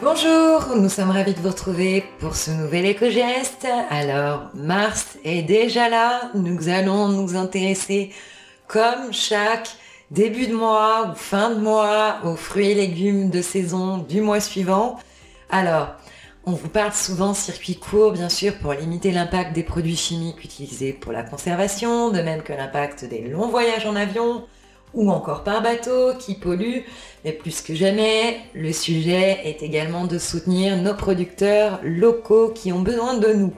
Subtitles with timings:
[0.00, 3.66] Bonjour, nous sommes ravis de vous retrouver pour ce nouvel éco-geste.
[3.90, 6.30] Alors, Mars est déjà là.
[6.34, 8.12] Nous allons nous intéresser,
[8.68, 9.70] comme chaque
[10.12, 14.38] début de mois ou fin de mois, aux fruits et légumes de saison du mois
[14.38, 15.00] suivant.
[15.50, 15.88] Alors,
[16.46, 20.92] on vous parle souvent circuit court, bien sûr, pour limiter l'impact des produits chimiques utilisés
[20.92, 24.46] pour la conservation, de même que l'impact des longs voyages en avion,
[24.94, 26.84] ou encore par bateau qui polluent.
[27.24, 32.80] Mais plus que jamais, le sujet est également de soutenir nos producteurs locaux qui ont
[32.80, 33.52] besoin de nous.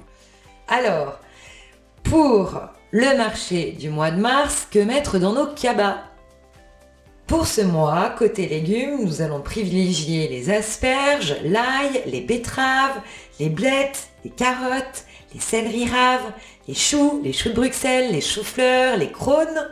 [0.69, 1.19] Alors,
[2.03, 2.61] pour
[2.93, 5.99] le marché du mois de mars, que mettre dans nos cabas?
[7.27, 13.01] Pour ce mois, côté légumes, nous allons privilégier les asperges, l'ail, les betteraves,
[13.39, 16.33] les blettes, les carottes, les céleris raves,
[16.67, 19.69] les choux, les choux de Bruxelles, les choux-fleurs, les crônes,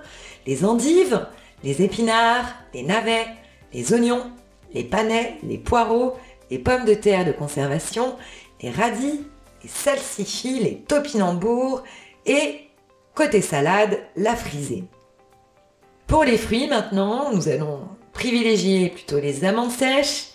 [0.46, 1.26] les endives,
[1.62, 3.26] les épinards, les navets,
[3.72, 4.30] les oignons,
[4.72, 6.16] les panais, les poireaux,
[6.50, 8.16] les pommes de terre de conservation,
[8.62, 9.20] les radis,
[9.62, 11.82] les salsifis, les topinambours
[12.26, 12.60] et,
[13.14, 14.84] côté salade, la frisée.
[16.06, 20.28] Pour les fruits maintenant, nous allons privilégier plutôt les amandes sèches,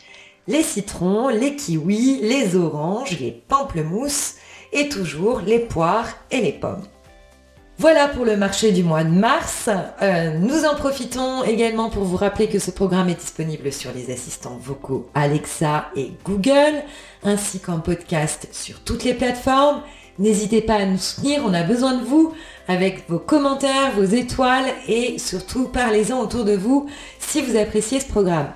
[0.47, 4.35] les citrons, les kiwis, les oranges, les pamplemousses
[4.71, 6.83] et toujours les poires et les pommes.
[7.79, 9.67] Voilà pour le marché du mois de mars.
[10.02, 14.13] Euh, nous en profitons également pour vous rappeler que ce programme est disponible sur les
[14.13, 16.83] assistants vocaux Alexa et Google,
[17.23, 19.81] ainsi qu'en podcast sur toutes les plateformes.
[20.19, 22.33] N'hésitez pas à nous soutenir, on a besoin de vous
[22.67, 28.05] avec vos commentaires, vos étoiles et surtout parlez-en autour de vous si vous appréciez ce
[28.05, 28.53] programme.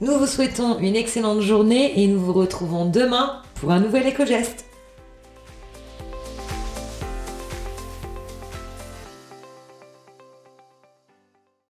[0.00, 4.69] Nous vous souhaitons une excellente journée et nous vous retrouvons demain pour un nouvel éco-geste.